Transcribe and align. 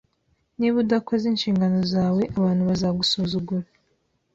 Niba 0.57 0.75
udakoze 0.83 1.23
inshingano 1.29 1.79
zawe, 1.93 2.21
abantu 2.37 2.61
bazagusuzugura 2.69 3.67